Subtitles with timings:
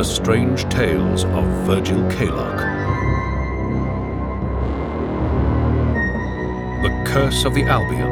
[0.00, 2.56] The Strange Tales of Virgil Kaylock.
[6.82, 8.08] The Curse of the Albion.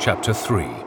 [0.00, 0.85] Chapter 3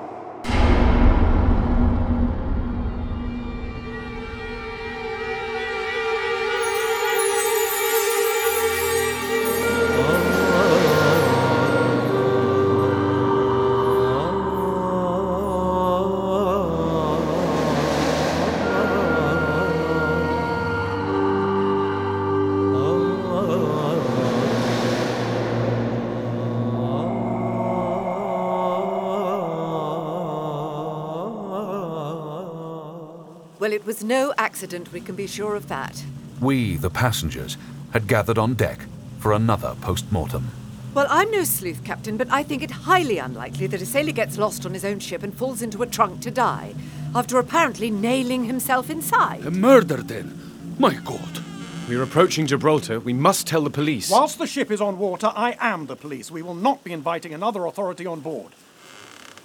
[33.69, 36.03] Well, it was no accident, we can be sure of that.
[36.41, 37.55] We, the passengers,
[37.93, 38.79] had gathered on deck
[39.19, 40.49] for another post mortem.
[40.95, 44.39] Well, I'm no sleuth, Captain, but I think it highly unlikely that a sailor gets
[44.39, 46.73] lost on his own ship and falls into a trunk to die,
[47.13, 49.45] after apparently nailing himself inside.
[49.45, 50.75] A murder, then?
[50.79, 51.43] My God.
[51.87, 52.99] We're approaching Gibraltar.
[52.99, 54.09] We must tell the police.
[54.09, 56.31] Whilst the ship is on water, I am the police.
[56.31, 58.51] We will not be inviting another authority on board.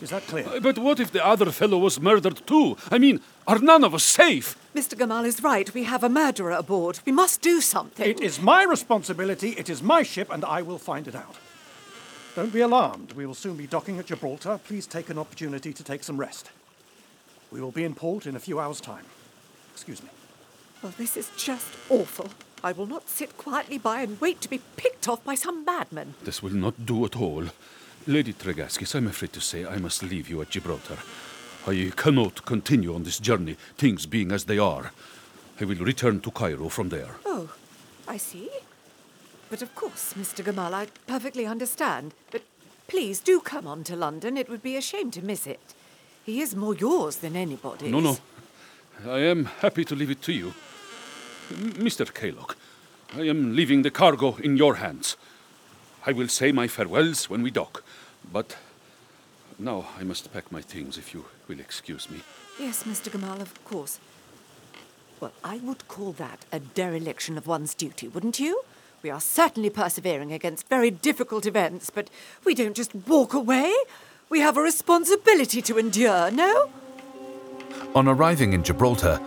[0.04, 0.46] Is that clear?
[0.46, 2.76] Uh, But what if the other fellow was murdered too?
[2.90, 4.54] I mean, are none of us safe?
[4.74, 4.94] Mr.
[4.98, 5.72] Gamal is right.
[5.72, 7.00] We have a murderer aboard.
[7.06, 8.06] We must do something.
[8.06, 11.36] It is my responsibility, it is my ship, and I will find it out.
[12.36, 13.12] Don't be alarmed.
[13.12, 14.60] We will soon be docking at Gibraltar.
[14.68, 16.50] Please take an opportunity to take some rest.
[17.50, 19.06] We will be in port in a few hours' time.
[19.72, 20.10] Excuse me.
[20.82, 22.28] Well, this is just awful.
[22.62, 26.12] I will not sit quietly by and wait to be picked off by some madman.
[26.24, 27.44] This will not do at all.
[28.06, 30.98] Lady Tregaskis, I'm afraid to say I must leave you at Gibraltar.
[31.66, 34.92] I cannot continue on this journey, things being as they are.
[35.60, 37.16] I will return to Cairo from there.
[37.24, 37.48] Oh,
[38.06, 38.50] I see.
[39.48, 40.44] But of course, Mr.
[40.44, 42.12] Gamal, I perfectly understand.
[42.30, 42.42] But
[42.88, 44.36] please do come on to London.
[44.36, 45.74] It would be a shame to miss it.
[46.26, 47.90] He is more yours than anybody's.
[47.90, 48.18] No, no.
[49.06, 50.54] I am happy to leave it to you.
[51.50, 52.04] M- Mr.
[52.12, 52.56] Kaylock,
[53.16, 55.16] I am leaving the cargo in your hands.
[56.06, 57.82] I will say my farewells when we dock,
[58.30, 58.56] but
[59.58, 62.20] now I must pack my things if you will excuse me.
[62.58, 63.10] Yes, Mr.
[63.10, 63.98] Gamal, of course.
[65.18, 68.62] Well, I would call that a dereliction of one's duty, wouldn't you?
[69.02, 72.10] We are certainly persevering against very difficult events, but
[72.44, 73.72] we don't just walk away.
[74.28, 76.70] We have a responsibility to endure, no?
[77.94, 79.20] On arriving in Gibraltar,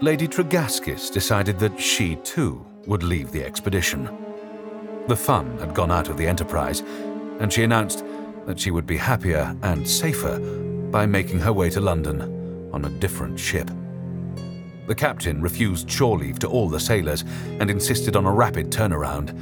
[0.00, 4.08] Lady Tregaskis decided that she too would leave the expedition.
[5.06, 6.80] The fun had gone out of the enterprise,
[7.38, 8.04] and she announced
[8.46, 10.38] that she would be happier and safer
[10.90, 13.70] by making her way to London on a different ship.
[14.86, 17.22] The captain refused shore leave to all the sailors
[17.60, 19.38] and insisted on a rapid turnaround.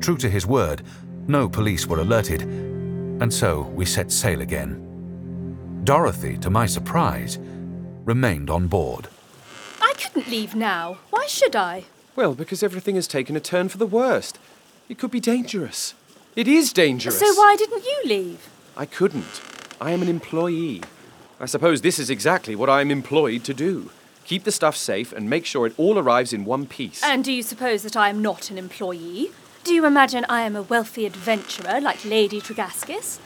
[0.00, 0.82] True to his word,
[1.26, 5.82] no police were alerted, and so we set sail again.
[5.84, 7.38] Dorothy, to my surprise,
[8.04, 9.08] remained on board.
[9.82, 10.98] I couldn't leave now.
[11.10, 11.84] Why should I?
[12.16, 14.38] Well, because everything has taken a turn for the worst.
[14.88, 15.92] It could be dangerous.
[16.34, 17.18] It is dangerous.
[17.18, 18.48] So why didn't you leave?
[18.74, 19.42] I couldn't.
[19.80, 20.82] I am an employee.
[21.38, 23.90] I suppose this is exactly what I am employed to do.
[24.24, 27.02] Keep the stuff safe and make sure it all arrives in one piece.
[27.04, 29.30] And do you suppose that I am not an employee?
[29.62, 33.18] Do you imagine I am a wealthy adventurer like Lady Tregaskis?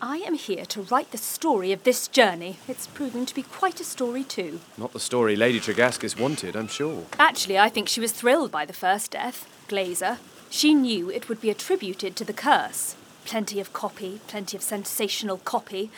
[0.00, 2.58] I am here to write the story of this journey.
[2.68, 4.60] It's proving to be quite a story, too.
[4.76, 7.06] Not the story Lady Tregaskis wanted, I'm sure.
[7.18, 10.18] Actually, I think she was thrilled by the first death, Glazer.
[10.50, 12.96] She knew it would be attributed to the curse.
[13.24, 15.90] Plenty of copy, plenty of sensational copy.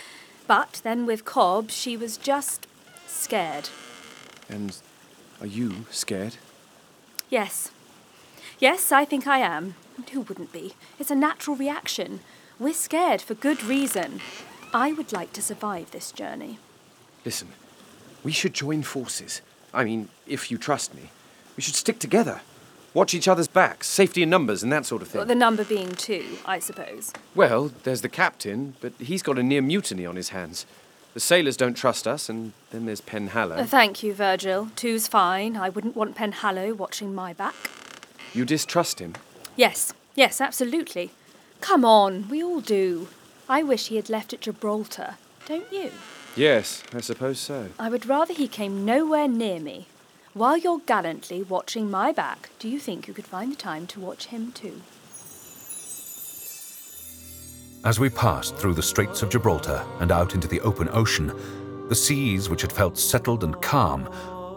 [0.47, 2.67] But then with Cobb, she was just
[3.07, 3.69] scared.
[4.49, 4.77] And
[5.41, 6.37] are you scared?
[7.29, 7.71] Yes.
[8.59, 9.77] Yes, I think I am.
[9.97, 10.75] And who wouldn't be?
[10.99, 12.21] It's a natural reaction.
[12.59, 14.21] We're scared for good reason.
[14.75, 16.59] I would like to survive this journey.
[17.25, 17.49] Listen,
[18.25, 19.41] we should join forces.
[19.73, 21.11] I mean, if you trust me.
[21.57, 22.41] We should stick together.
[22.93, 25.25] Watch each other's backs, safety in numbers, and that sort of thing.
[25.27, 27.13] The number being two, I suppose.
[27.37, 30.67] Well, there's the captain, but he's got a near mutiny on his hands.
[31.15, 33.59] The sailors don't trust us, and then there's Penhallow.
[33.59, 34.71] Uh, thank you, Virgil.
[34.75, 35.57] Two's fine.
[35.57, 37.55] I wouldn't want Penhallow watching my back.
[38.33, 39.15] You distrust him?
[39.57, 41.11] Yes, yes, absolutely.
[41.61, 43.09] Come on, we all do.
[43.49, 45.17] I wish he had left at Gibraltar,
[45.47, 45.91] don't you?
[46.37, 47.71] Yes, I suppose so.
[47.79, 49.87] I would rather he came nowhere near me.
[50.33, 53.99] While you're gallantly watching my back, do you think you could find the time to
[53.99, 54.81] watch him too?
[57.85, 61.33] As we passed through the Straits of Gibraltar and out into the open ocean,
[61.89, 64.09] the seas, which had felt settled and calm,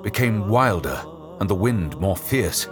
[0.04, 1.04] became wilder
[1.40, 2.66] and the wind more fierce.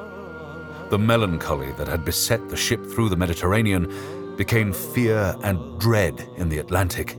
[0.92, 6.50] The melancholy that had beset the ship through the Mediterranean became fear and dread in
[6.50, 7.18] the Atlantic.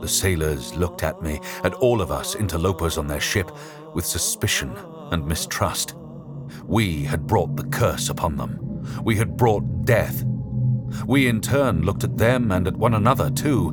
[0.00, 3.52] The sailors looked at me, at all of us interlopers on their ship,
[3.94, 4.76] with suspicion
[5.10, 5.94] and mistrust.
[6.64, 8.58] We had brought the curse upon them.
[9.04, 10.24] We had brought death.
[11.06, 13.72] We in turn looked at them and at one another too.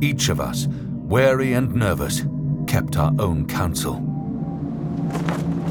[0.00, 2.24] Each of us, wary and nervous,
[2.66, 3.94] kept our own counsel.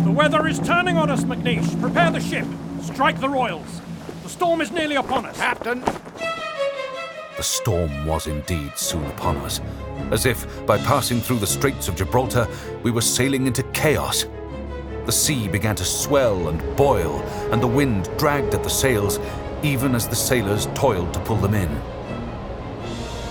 [0.03, 1.79] The weather is turning on us, McNeish.
[1.81, 2.45] Prepare the ship.
[2.81, 3.81] Strike the royals.
[4.23, 5.35] The storm is nearly upon us.
[5.37, 5.83] Captain!
[7.37, 9.59] The storm was indeed soon upon us,
[10.11, 12.47] as if by passing through the Straits of Gibraltar
[12.81, 14.25] we were sailing into chaos.
[15.05, 17.21] The sea began to swell and boil,
[17.51, 19.19] and the wind dragged at the sails,
[19.63, 21.69] even as the sailors toiled to pull them in.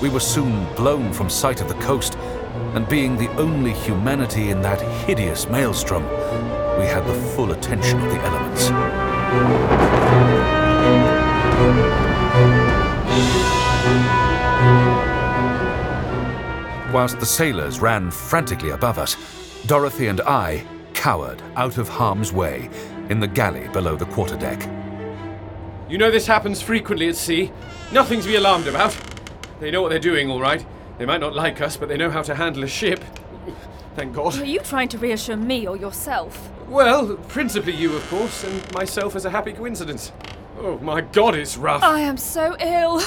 [0.03, 2.19] We were soon blown from sight of the coast,
[2.75, 6.05] and being the only humanity in that hideous maelstrom,
[6.79, 9.74] we had the full attention of the elements.
[16.95, 19.17] Whilst the sailors ran frantically above us,
[19.67, 22.71] Dorothy and I cowered out of harm's way
[23.09, 24.63] in the galley below the quarterdeck.
[25.91, 27.51] You know this happens frequently at sea.
[27.91, 28.97] Nothing to be alarmed about.
[29.59, 30.65] They know what they're doing, all right.
[30.97, 33.03] They might not like us, but they know how to handle a ship.
[33.97, 34.39] Thank God.
[34.39, 36.49] Are you trying to reassure me or yourself?
[36.69, 40.13] Well, principally you, of course, and myself as a happy coincidence.
[40.61, 41.83] Oh my God, it's rough.
[41.83, 43.03] I am so ill.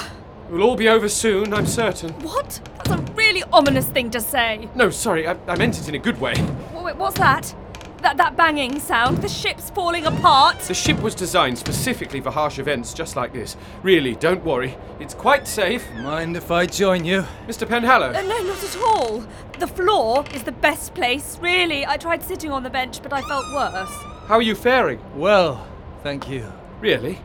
[0.50, 2.12] It'll all be over soon, I'm certain.
[2.22, 2.62] What?
[2.84, 4.70] That's a really ominous thing to say.
[4.74, 6.34] No, sorry, I, I meant it in a good way.
[6.74, 7.54] Wait, what's that?
[8.02, 9.18] That that banging sound?
[9.18, 10.60] The ship's falling apart?
[10.60, 13.58] The ship was designed specifically for harsh events just like this.
[13.84, 14.78] Really, don't worry.
[15.00, 15.84] It's quite safe.
[15.96, 17.26] Mind if I join you?
[17.48, 17.68] Mr.
[17.68, 18.16] Penhallow.
[18.16, 19.26] Uh, no, not at all.
[19.60, 21.86] The floor is the best place, really.
[21.86, 23.92] I tried sitting on the bench, but I felt worse.
[24.28, 25.02] How are you faring?
[25.16, 25.68] Well,
[26.02, 26.46] thank you.
[26.80, 27.20] Really?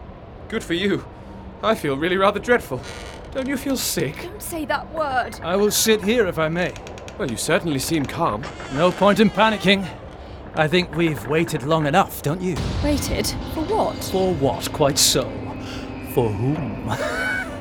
[0.48, 1.05] Good for you.
[1.62, 2.81] I feel really rather dreadful.
[3.32, 4.23] Don't you feel sick?
[4.23, 5.40] Don't say that word.
[5.43, 6.75] I will sit here if I may.
[7.19, 8.43] Well, you certainly seem calm.
[8.75, 9.88] No point in panicking.
[10.55, 12.56] I think we've waited long enough, don't you?
[12.84, 13.26] Waited?
[13.55, 14.05] For what?
[14.05, 14.70] For what?
[14.73, 15.25] Quite so.
[16.12, 16.88] For whom?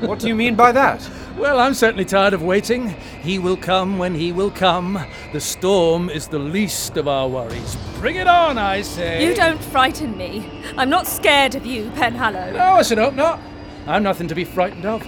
[0.00, 1.08] What do you mean by that?
[1.38, 2.88] Well, I'm certainly tired of waiting.
[3.22, 4.98] He will come when he will come.
[5.32, 7.76] The storm is the least of our worries.
[8.00, 9.24] Bring it on, I say.
[9.24, 10.64] You don't frighten me.
[10.76, 12.52] I'm not scared of you, Penhallow.
[12.52, 13.40] No, I should hope not.
[13.86, 15.02] I'm nothing to be frightened of.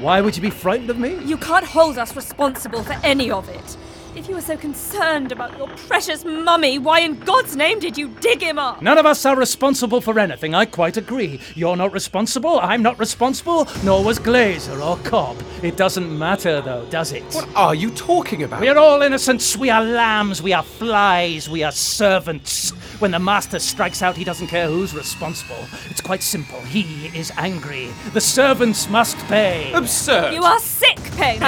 [0.00, 1.18] Why would you be frightened of me?
[1.24, 3.76] You can't hold us responsible for any of it.
[4.18, 8.08] If you were so concerned about your precious mummy, why in God's name did you
[8.20, 8.82] dig him up?
[8.82, 11.40] None of us are responsible for anything, I quite agree.
[11.54, 15.40] You're not responsible, I'm not responsible, nor was Glazer or Cobb.
[15.62, 17.22] It doesn't matter, though, does it?
[17.32, 18.60] What are you talking about?
[18.60, 22.70] We are all innocents, we are lambs, we are flies, we are servants.
[22.98, 25.64] When the master strikes out, he doesn't care who's responsible.
[25.88, 26.60] It's quite simple.
[26.62, 27.90] He is angry.
[28.12, 29.72] The servants must pay.
[29.72, 30.34] Absurd.
[30.34, 31.38] You are sick, Penhallow.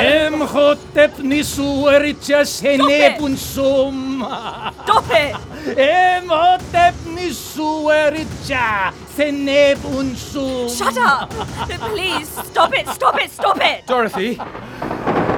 [2.62, 4.20] Emhotep nisu erichas henebun sum.
[4.84, 5.34] Stop it!
[5.76, 10.68] Emhotep nisu ericha senebun sum.
[10.68, 11.30] Shut up!
[11.90, 13.86] Please, stop it, stop it, stop it!
[13.86, 14.38] Dorothy,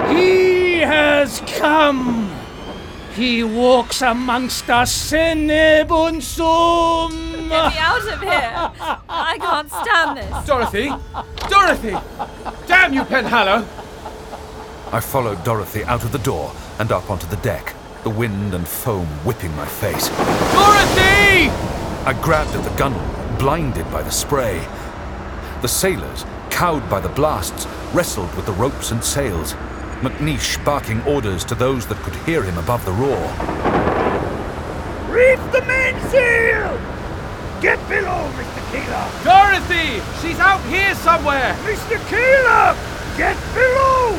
[0.08, 2.30] He has come.
[3.14, 6.20] He walks amongst us, senebun.
[7.48, 8.72] Get me out of here!
[9.08, 10.46] I can't stand this.
[10.46, 10.90] Dorothy,
[11.48, 11.96] Dorothy!
[12.66, 13.66] Damn you, Penhallow!
[14.92, 16.52] I followed Dorothy out of the door
[16.82, 20.08] and up onto the deck, the wind and foam whipping my face.
[20.08, 21.48] Dorothy!
[22.04, 24.58] I grabbed at the gunwale, blinded by the spray.
[25.60, 29.52] The sailors, cowed by the blasts, wrestled with the ropes and sails,
[30.02, 33.22] McNeish barking orders to those that could hear him above the roar.
[35.08, 36.74] Reef the mainsail!
[37.60, 38.62] Get below, Mr.
[38.72, 39.06] Keeler!
[39.22, 40.02] Dorothy!
[40.20, 41.54] She's out here somewhere!
[41.62, 41.96] Mr.
[42.10, 42.74] Keeler!
[43.16, 44.18] Get below!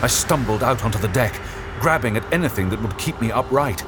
[0.00, 1.34] I stumbled out onto the deck,
[1.78, 3.84] grabbing at anything that would keep me upright.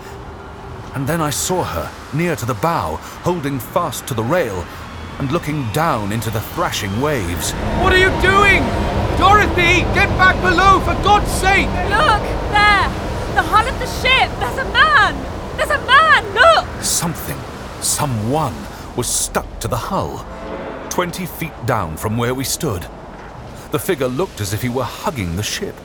[0.95, 4.67] And then I saw her, near to the bow, holding fast to the rail
[5.19, 7.53] and looking down into the thrashing waves.
[7.83, 8.63] What are you doing?
[9.19, 11.67] Dorothy, get back below, for God's sake!
[11.91, 12.23] Look!
[12.57, 12.89] There!
[13.35, 14.31] The hull of the ship!
[14.41, 15.15] There's a man!
[15.59, 16.25] There's a man!
[16.35, 16.83] Look!
[16.83, 17.39] Something,
[17.83, 18.55] someone,
[18.97, 20.25] was stuck to the hull,
[20.89, 22.87] 20 feet down from where we stood.
[23.71, 25.77] The figure looked as if he were hugging the ship,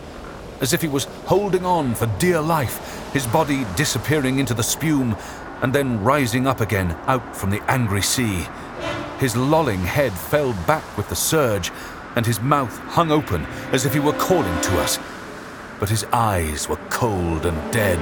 [0.62, 5.16] as if he was holding on for dear life, his body disappearing into the spume
[5.62, 8.46] and then rising up again out from the angry sea.
[9.20, 11.72] His lolling head fell back with the surge,
[12.16, 15.00] and his mouth hung open as if he were calling to us.
[15.80, 18.02] But his eyes were cold and dead.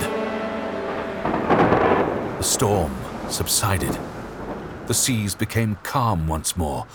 [2.37, 2.93] The storm
[3.29, 3.97] subsided.
[4.87, 6.85] The seas became calm once more.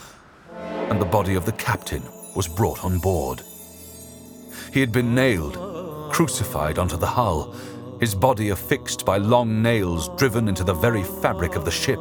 [0.90, 2.02] and the body of the captain
[2.34, 3.42] was brought on board.
[4.72, 5.54] He had been nailed,
[6.12, 7.54] crucified onto the hull,
[8.00, 12.00] his body affixed by long nails driven into the very fabric of the ship.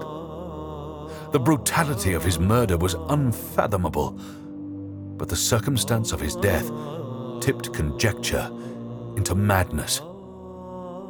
[1.32, 4.12] The brutality of his murder was unfathomable,
[5.18, 6.72] but the circumstance of his death
[7.42, 8.52] tipped conjecture
[9.16, 10.02] into madness.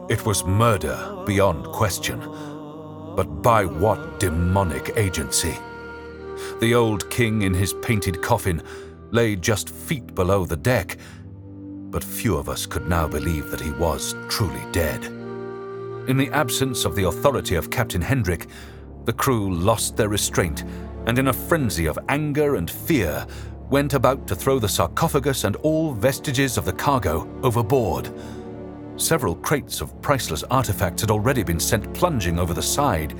[0.09, 2.19] It was murder beyond question,
[3.15, 5.55] but by what demonic agency?
[6.61, 8.63] The old king in his painted coffin
[9.11, 10.97] lay just feet below the deck,
[11.89, 15.03] but few of us could now believe that he was truly dead.
[16.07, 18.47] In the absence of the authority of Captain Hendrik,
[19.05, 20.63] the crew lost their restraint
[21.05, 23.25] and, in a frenzy of anger and fear,
[23.69, 28.11] went about to throw the sarcophagus and all vestiges of the cargo overboard.
[28.97, 33.15] Several crates of priceless artifacts had already been sent plunging over the side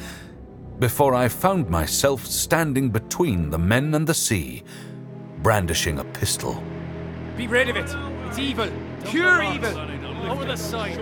[0.80, 4.64] before I found myself standing between the men and the sea,
[5.42, 6.62] brandishing a pistol.
[7.36, 8.17] Be rid of it.
[8.28, 8.70] It's evil.
[9.06, 9.80] Pure evil.
[10.30, 11.02] Over the side.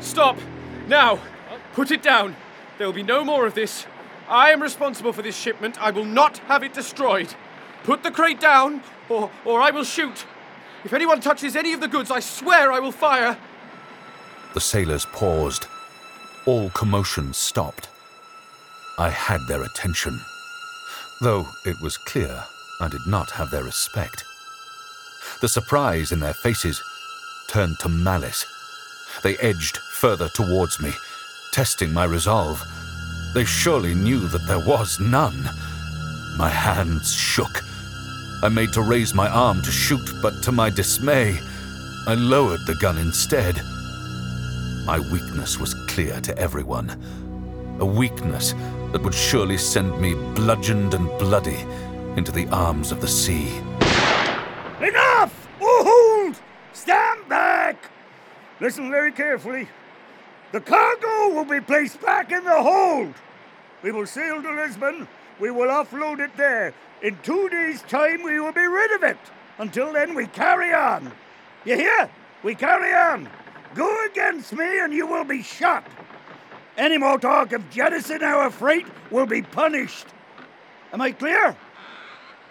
[0.00, 0.38] Stop.
[0.88, 1.20] Now.
[1.74, 2.36] Put it down.
[2.78, 3.86] There will be no more of this.
[4.28, 5.80] I am responsible for this shipment.
[5.80, 7.34] I will not have it destroyed.
[7.84, 10.24] Put the crate down, or, or I will shoot.
[10.84, 13.36] If anyone touches any of the goods, I swear I will fire.
[14.54, 15.66] The sailors paused.
[16.46, 17.88] All commotion stopped.
[18.98, 20.18] I had their attention,
[21.20, 22.44] though it was clear
[22.80, 24.24] I did not have their respect.
[25.40, 26.82] The surprise in their faces
[27.48, 28.46] turned to malice.
[29.22, 30.92] They edged further towards me,
[31.52, 32.62] testing my resolve.
[33.34, 35.48] They surely knew that there was none.
[36.36, 37.62] My hands shook.
[38.42, 41.38] I made to raise my arm to shoot, but to my dismay,
[42.06, 43.60] I lowered the gun instead.
[44.84, 46.90] My weakness was clear to everyone.
[47.78, 48.54] A weakness
[48.90, 51.64] that would surely send me bludgeoned and bloody
[52.16, 53.58] into the arms of the sea.
[54.80, 55.48] Enough!
[55.60, 56.36] Hold!
[56.72, 57.76] Stand back!
[58.62, 59.66] Listen very carefully.
[60.52, 63.12] The cargo will be placed back in the hold.
[63.82, 65.08] We will sail to Lisbon.
[65.40, 66.72] We will offload it there.
[67.02, 69.16] In two days' time, we will be rid of it.
[69.58, 71.10] Until then, we carry on.
[71.64, 72.08] You hear?
[72.44, 73.28] We carry on.
[73.74, 75.84] Go against me, and you will be shot.
[76.78, 80.06] Any more talk of jettisoning our freight will be punished.
[80.92, 81.56] Am I clear?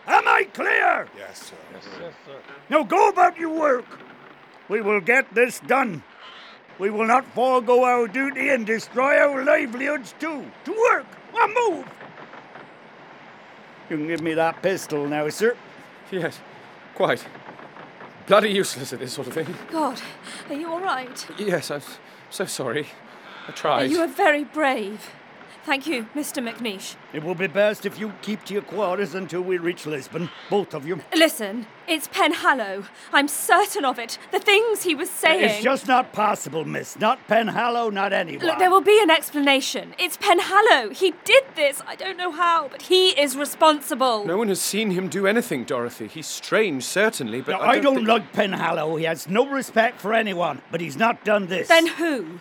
[0.07, 1.07] Am I clear?
[1.17, 1.55] Yes, sir.
[1.73, 1.85] Yes,
[2.25, 2.35] sir.
[2.69, 3.85] Now go about your work.
[4.71, 6.01] We will get this done.
[6.79, 10.49] We will not forego our duty and destroy our livelihoods too.
[10.63, 11.05] To work!
[11.33, 11.85] On move!
[13.89, 15.57] You can give me that pistol now, sir.
[16.09, 16.39] Yes,
[16.95, 17.27] quite.
[18.27, 19.53] Bloody useless at this sort of thing.
[19.69, 20.01] God,
[20.49, 21.27] are you all right?
[21.37, 21.81] Yes, I'm
[22.29, 22.87] so sorry.
[23.49, 23.91] I tried.
[23.91, 25.09] You are very brave.
[25.63, 26.41] Thank you, Mr.
[26.43, 26.95] McNeish.
[27.13, 30.73] It will be best if you keep to your quarters until we reach Lisbon, both
[30.73, 31.01] of you.
[31.15, 32.85] Listen, it's Penhallow.
[33.13, 34.17] I'm certain of it.
[34.31, 35.43] The things he was saying.
[35.43, 36.97] It's just not possible, miss.
[36.99, 38.43] Not Penhallow, not anyone.
[38.45, 39.93] Look, there will be an explanation.
[39.99, 40.93] It's Penhallow.
[40.93, 41.83] He did this.
[41.85, 44.25] I don't know how, but he is responsible.
[44.25, 46.07] No one has seen him do anything, Dorothy.
[46.07, 48.97] He's strange, certainly, but Now, I I don't think- like Penhallow.
[48.97, 51.67] He has no respect for anyone, but he's not done this.
[51.67, 52.39] Then who?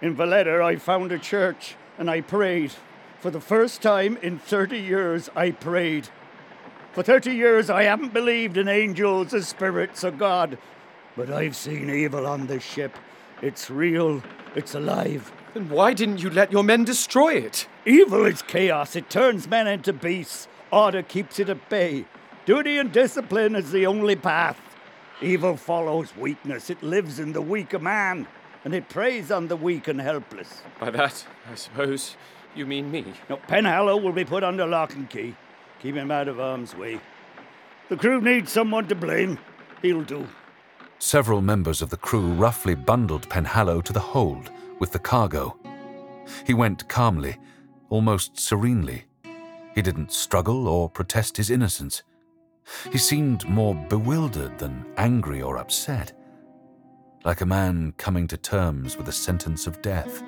[0.00, 2.72] In Valletta, I found a church and I prayed.
[3.20, 6.08] For the first time in 30 years, I prayed.
[6.92, 10.58] For 30 years, I haven't believed in angels or spirits or God.
[11.16, 12.96] But I've seen evil on this ship.
[13.42, 14.22] It's real,
[14.54, 15.32] it's alive.
[15.54, 17.68] Then why didn't you let your men destroy it?
[17.86, 18.96] Evil is chaos.
[18.96, 20.48] It turns men into beasts.
[20.70, 22.04] Order keeps it at bay.
[22.46, 24.60] Duty and discipline is the only path.
[25.22, 26.68] Evil follows weakness.
[26.70, 28.26] It lives in the weaker man,
[28.64, 30.62] and it preys on the weak and helpless.
[30.80, 32.16] By that, I suppose
[32.54, 33.04] you mean me.
[33.28, 35.34] Now, Penhallow will be put under lock and key.
[35.80, 37.00] Keep him out of harm's way.
[37.88, 39.38] The crew needs someone to blame.
[39.82, 40.26] He'll do.
[40.98, 45.58] Several members of the crew roughly bundled Penhallow to the hold with the cargo.
[46.46, 47.36] He went calmly,
[47.90, 49.04] almost serenely.
[49.74, 52.02] He didn't struggle or protest his innocence.
[52.90, 56.12] He seemed more bewildered than angry or upset,
[57.24, 60.22] like a man coming to terms with a sentence of death.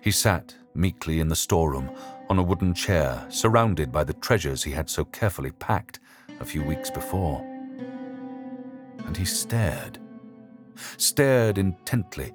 [0.00, 1.90] He sat meekly in the storeroom
[2.28, 6.00] on a wooden chair, surrounded by the treasures he had so carefully packed
[6.40, 7.40] a few weeks before.
[9.06, 9.98] And he stared,
[10.96, 12.32] stared intently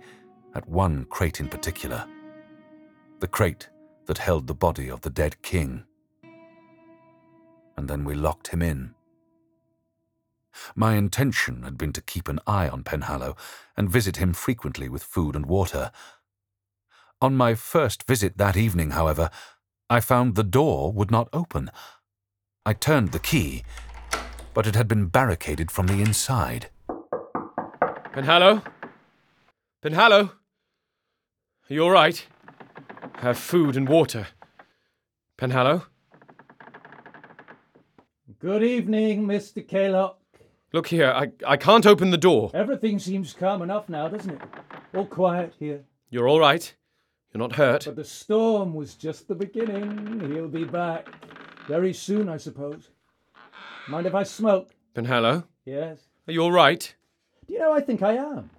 [0.56, 2.08] at one crate in particular
[3.20, 3.70] the crate
[4.06, 5.84] that held the body of the dead king.
[7.78, 8.96] And then we locked him in.
[10.76, 13.38] My intention had been to keep an eye on Penhallow
[13.76, 15.92] and visit him frequently with food and water.
[17.22, 19.30] On my first visit that evening, however,
[19.90, 21.70] I found the door would not open.
[22.66, 23.64] I turned the key,
[24.54, 26.70] but it had been barricaded from the inside.
[28.14, 28.64] Penhallow?
[29.84, 30.32] Penhallow?
[31.68, 32.26] you're you all right?
[33.16, 34.28] Have food and water.
[35.38, 35.86] Penhallow?
[38.40, 39.66] Good evening, Mr.
[39.66, 40.16] Kaylock.
[40.74, 42.50] Look here, I, I can't open the door.
[42.56, 44.42] Everything seems calm enough now, doesn't it?
[44.96, 45.84] All quiet here.
[46.10, 46.74] You're all right?
[47.32, 47.86] You're not hurt?
[47.86, 50.32] But the storm was just the beginning.
[50.32, 51.08] He'll be back.
[51.68, 52.90] Very soon, I suppose.
[53.88, 54.72] Mind if I smoke?
[54.96, 55.44] Penhallow?
[55.64, 56.00] Yes.
[56.28, 56.96] Are you all right?
[57.46, 58.50] Do you know, I think I am.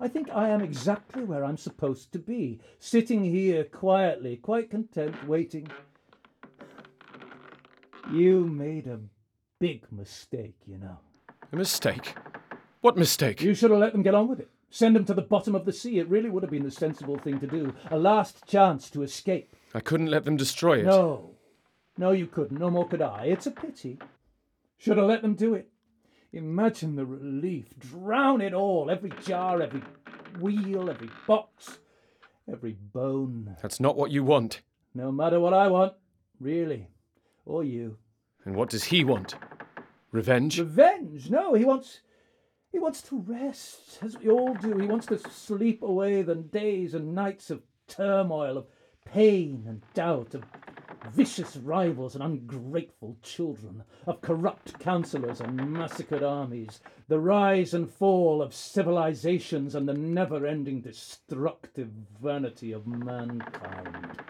[0.00, 5.14] I think I am exactly where I'm supposed to be, sitting here quietly, quite content,
[5.28, 5.68] waiting.
[8.10, 8.98] You made a
[9.58, 10.96] big mistake, you know.
[11.52, 12.14] A mistake?
[12.80, 13.42] What mistake?
[13.42, 14.48] You should have let them get on with it.
[14.70, 15.98] Send them to the bottom of the sea.
[15.98, 17.74] It really would have been the sensible thing to do.
[17.90, 19.54] A last chance to escape.
[19.74, 20.86] I couldn't let them destroy it.
[20.86, 21.30] No.
[21.98, 22.58] No, you couldn't.
[22.58, 23.24] No more could I.
[23.24, 23.98] It's a pity.
[24.78, 25.68] Should have let them do it.
[26.32, 27.76] Imagine the relief.
[27.78, 28.88] Drown it all.
[28.90, 29.82] Every jar, every
[30.38, 31.80] wheel, every box,
[32.50, 33.56] every bone.
[33.60, 34.60] That's not what you want.
[34.94, 35.94] No matter what I want,
[36.38, 36.88] really.
[37.44, 37.98] Or you.
[38.44, 39.34] And what does he want?
[40.12, 40.58] Revenge?
[40.58, 41.30] Revenge?
[41.30, 42.00] No, he wants.
[42.72, 44.78] He wants to rest, as we all do.
[44.78, 48.66] He wants to sleep away the days and nights of turmoil, of
[49.04, 50.44] pain and doubt, of
[51.12, 58.40] vicious rivals and ungrateful children, of corrupt councillors and massacred armies, the rise and fall
[58.40, 61.90] of civilizations and the never ending destructive
[62.22, 64.20] vanity of mankind.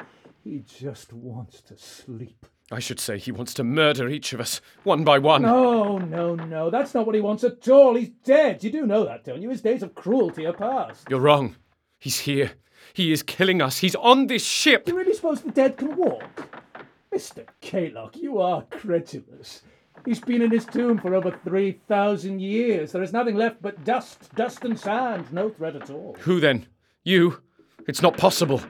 [0.42, 2.46] He just wants to sleep.
[2.72, 5.42] I should say he wants to murder each of us, one by one.
[5.42, 7.94] No, no, no, that's not what he wants at all.
[7.94, 8.62] He's dead.
[8.64, 9.50] You do know that, don't you?
[9.50, 11.06] His days of cruelty are past.
[11.10, 11.56] You're wrong.
[11.98, 12.52] He's here.
[12.94, 13.78] He is killing us.
[13.78, 14.88] He's on this ship.
[14.88, 16.64] You really suppose the dead can walk?
[17.12, 17.44] Mr.
[17.60, 19.62] Kaylock, you are credulous.
[20.06, 22.92] He's been in his tomb for over 3,000 years.
[22.92, 25.30] There is nothing left but dust, dust and sand.
[25.32, 26.16] No threat at all.
[26.20, 26.66] Who then?
[27.04, 27.42] You?
[27.86, 28.62] It's not possible.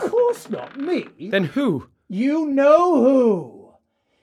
[0.00, 0.76] Of course not.
[0.76, 1.06] Me?
[1.30, 1.88] Then who?
[2.08, 3.53] You know who.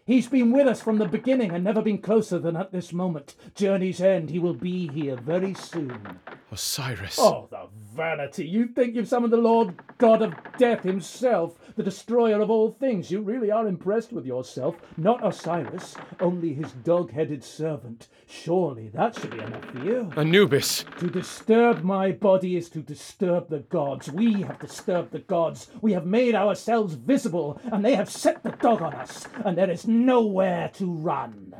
[0.06, 3.36] He's been with us from the beginning and never been closer than at this moment.
[3.56, 4.30] Journey's end.
[4.30, 6.20] He will be here very soon.
[6.52, 7.18] Osiris.
[7.18, 8.46] Oh, the vanity!
[8.46, 13.10] You think you've summoned the Lord God of Death himself, the destroyer of all things.
[13.10, 14.76] You really are impressed with yourself.
[14.98, 18.10] Not Osiris, only his dog headed servant.
[18.28, 20.12] Surely that should be enough for you.
[20.18, 20.84] Anubis.
[21.00, 24.12] To disturb my body is to disturb the gods.
[24.12, 25.70] We have disturbed the gods.
[25.82, 29.70] We have made ourselves visible, and they have set the dog on us, and there
[29.70, 31.56] is nowhere to run.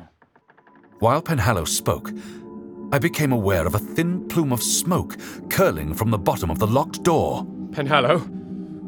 [0.98, 2.12] While Penhallow spoke,
[2.92, 5.16] I became aware of a thin plume of smoke
[5.50, 7.44] curling from the bottom of the locked door.
[7.70, 8.28] Penhallow.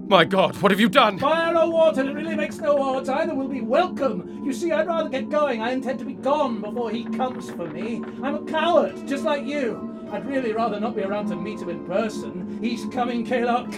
[0.08, 1.18] My God, what have you done?
[1.18, 3.08] Fire or water, it really makes no odds.
[3.08, 4.42] Either will be welcome.
[4.44, 5.62] You see, I'd rather get going.
[5.62, 8.02] I intend to be gone before he comes for me.
[8.22, 10.06] I'm a coward, just like you.
[10.12, 12.58] I'd really rather not be around to meet him in person.
[12.62, 13.72] He's coming, Kaylock.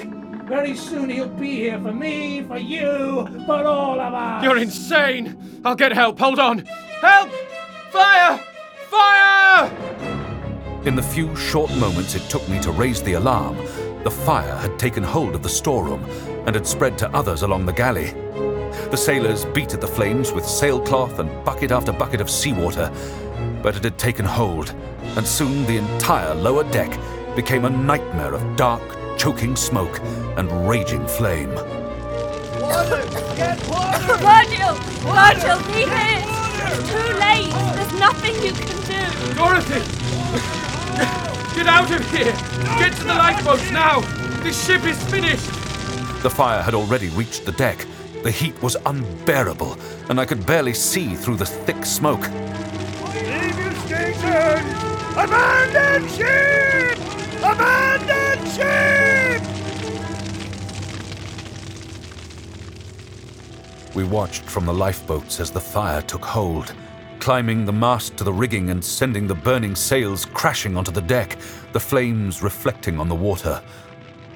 [0.47, 4.45] Very soon he'll be here for me, for you, for all of us.
[4.45, 5.61] You're insane.
[5.65, 6.21] I'll get help.
[6.21, 6.59] Hold on.
[7.01, 7.31] Help!
[7.91, 8.39] Fire!
[8.89, 9.69] Fire!
[10.85, 13.57] In the few short moments it took me to raise the alarm,
[14.05, 16.05] the fire had taken hold of the storeroom
[16.47, 18.13] and had spread to others along the galley.
[18.91, 22.93] The sailors beat at the flames with sailcloth and bucket after bucket of seawater,
[23.65, 24.73] but it had taken hold,
[25.17, 26.97] and soon the entire lower deck
[27.35, 30.01] became a nightmare of dark, choking smoke
[30.37, 31.51] and raging flame.
[34.21, 34.75] Virgil!
[35.03, 36.25] Virgil, leave it!
[36.69, 37.53] It's too late!
[37.75, 39.35] There's nothing you can do!
[39.35, 39.83] Dorothy!
[41.55, 42.33] Get out of here!
[42.79, 44.01] Get to the lifeboats now!
[44.43, 45.51] This ship is finished!
[46.23, 47.87] The fire had already reached the deck.
[48.23, 52.29] The heat was unbearable, and I could barely see through the thick smoke.
[53.15, 54.83] Leave your stations!
[55.17, 56.96] Abandon ship!
[57.39, 59.43] Abandon ship!
[63.95, 66.75] We watched from the lifeboats as the fire took hold,
[67.19, 71.39] climbing the mast to the rigging and sending the burning sails crashing onto the deck,
[71.73, 73.63] the flames reflecting on the water.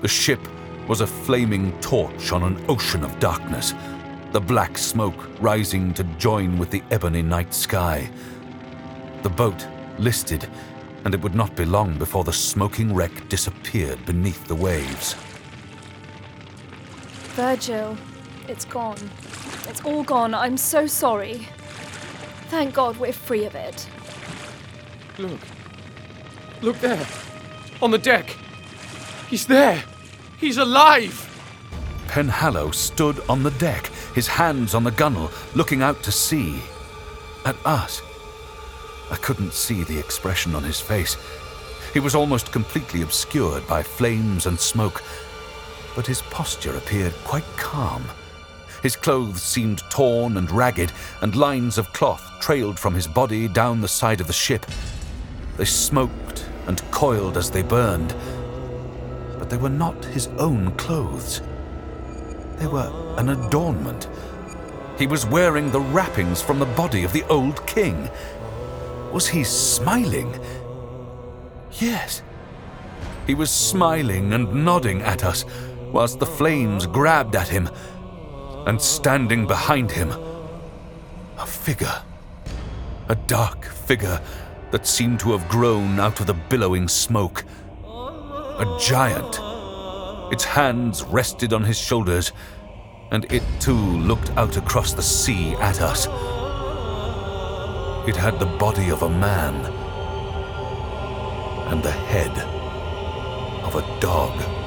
[0.00, 0.40] The ship
[0.88, 3.74] was a flaming torch on an ocean of darkness,
[4.32, 8.10] the black smoke rising to join with the ebony night sky.
[9.22, 9.66] The boat
[9.98, 10.48] listed,
[11.04, 15.14] and it would not be long before the smoking wreck disappeared beneath the waves.
[17.34, 17.96] Virgil,
[18.48, 19.10] it's gone.
[19.68, 20.34] It's all gone.
[20.34, 21.46] I'm so sorry.
[22.48, 23.88] Thank God we're free of it.
[25.18, 25.40] Look.
[26.62, 27.06] Look there.
[27.80, 28.36] On the deck.
[29.28, 29.82] He's there.
[30.38, 31.26] He's alive.
[32.08, 36.60] Penhallow stood on the deck, his hands on the gunwale, looking out to sea.
[37.44, 38.02] at us.
[39.10, 41.16] I couldn't see the expression on his face.
[41.92, 45.02] He was almost completely obscured by flames and smoke,
[45.96, 48.04] but his posture appeared quite calm.
[48.82, 53.80] His clothes seemed torn and ragged, and lines of cloth trailed from his body down
[53.80, 54.64] the side of the ship.
[55.56, 58.14] They smoked and coiled as they burned,
[59.38, 61.42] but they were not his own clothes.
[62.56, 64.08] They were an adornment.
[64.98, 68.08] He was wearing the wrappings from the body of the old king.
[69.12, 70.38] Was he smiling?
[71.72, 72.22] Yes.
[73.26, 75.44] He was smiling and nodding at us,
[75.92, 77.68] whilst the flames grabbed at him.
[78.66, 80.10] And standing behind him,
[81.38, 82.02] a figure.
[83.08, 84.20] A dark figure
[84.70, 87.44] that seemed to have grown out of the billowing smoke.
[87.84, 89.40] A giant.
[90.32, 92.32] Its hands rested on his shoulders,
[93.10, 96.06] and it too looked out across the sea at us.
[98.06, 99.54] It had the body of a man
[101.70, 102.32] and the head
[103.62, 104.59] of a dog.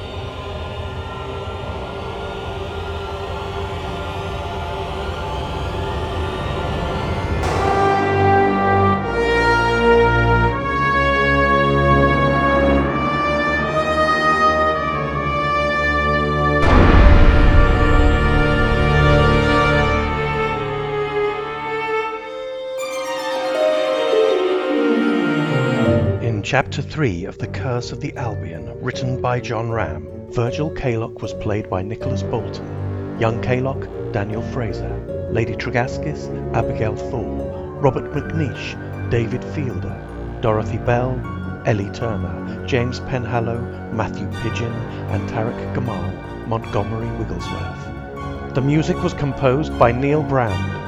[26.54, 31.34] Chapter 3 of The Curse of the Albion, written by John Ram, Virgil Kaylock was
[31.34, 37.40] played by Nicholas Bolton, young Kaylock, Daniel Fraser, Lady Tregaskis, Abigail Thorne,
[37.80, 41.20] Robert McNeish, David Fielder, Dorothy Bell,
[41.66, 44.72] Ellie Turner, James Penhallow, Matthew Pigeon,
[45.10, 48.54] and Tarek Gamal, Montgomery Wigglesworth.
[48.54, 50.83] The music was composed by Neil Brand.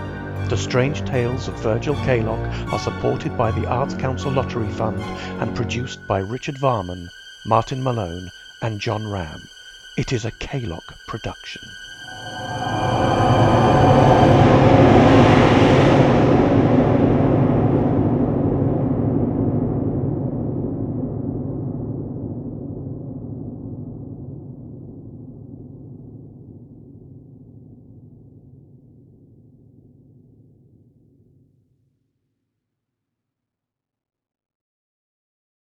[0.49, 5.01] The Strange Tales of Virgil Kaylock are supported by the Arts Council Lottery Fund
[5.41, 7.11] and produced by Richard Varman,
[7.45, 8.31] Martin Malone,
[8.63, 9.49] and John Ram.
[9.97, 11.63] It is a Kaylock production.